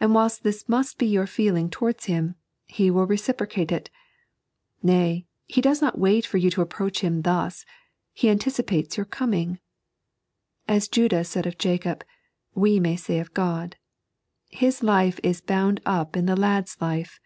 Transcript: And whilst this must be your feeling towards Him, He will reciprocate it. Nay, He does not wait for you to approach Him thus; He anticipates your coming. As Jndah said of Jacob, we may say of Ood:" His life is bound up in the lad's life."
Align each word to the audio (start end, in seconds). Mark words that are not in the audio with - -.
And 0.00 0.16
whilst 0.16 0.42
this 0.42 0.68
must 0.68 0.98
be 0.98 1.06
your 1.06 1.28
feeling 1.28 1.70
towards 1.70 2.06
Him, 2.06 2.34
He 2.66 2.90
will 2.90 3.06
reciprocate 3.06 3.70
it. 3.70 3.88
Nay, 4.82 5.26
He 5.46 5.60
does 5.60 5.80
not 5.80 5.96
wait 5.96 6.26
for 6.26 6.38
you 6.38 6.50
to 6.50 6.60
approach 6.60 7.02
Him 7.04 7.22
thus; 7.22 7.64
He 8.12 8.28
anticipates 8.28 8.96
your 8.96 9.06
coming. 9.06 9.60
As 10.66 10.88
Jndah 10.88 11.24
said 11.24 11.46
of 11.46 11.56
Jacob, 11.56 12.02
we 12.56 12.80
may 12.80 12.96
say 12.96 13.20
of 13.20 13.30
Ood:" 13.38 13.76
His 14.50 14.82
life 14.82 15.20
is 15.22 15.40
bound 15.40 15.80
up 15.86 16.16
in 16.16 16.26
the 16.26 16.34
lad's 16.34 16.76
life." 16.80 17.20